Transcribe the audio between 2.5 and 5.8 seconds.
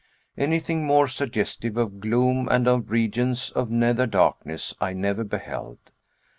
of regions of nether darkness I never beheld.